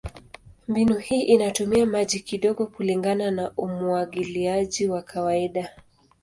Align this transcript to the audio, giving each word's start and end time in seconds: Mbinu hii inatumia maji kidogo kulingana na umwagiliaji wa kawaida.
Mbinu 0.67 0.97
hii 0.97 1.21
inatumia 1.21 1.85
maji 1.85 2.19
kidogo 2.19 2.65
kulingana 2.67 3.31
na 3.31 3.51
umwagiliaji 3.51 4.87
wa 4.87 5.01
kawaida. 5.01 5.69